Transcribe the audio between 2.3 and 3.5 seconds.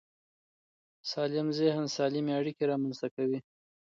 اړیکې رامنځته کوي.